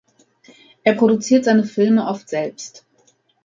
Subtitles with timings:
[0.83, 2.87] Er produziert seine Filme oft selbst.